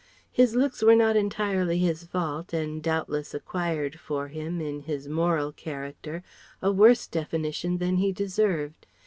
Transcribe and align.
His 0.31 0.55
looks 0.55 0.81
were 0.81 0.95
not 0.95 1.15
entirely 1.15 1.77
his 1.77 2.05
fault 2.05 2.53
and 2.53 2.81
doubtless 2.81 3.35
acquired 3.35 3.99
for 3.99 4.29
him, 4.29 4.59
in 4.59 4.79
his 4.79 5.07
moral 5.07 5.51
character, 5.51 6.23
a 6.59 6.71
worse 6.71 7.05
definition 7.05 7.77
than 7.77 7.97
he 7.97 8.11
deserved. 8.11 8.87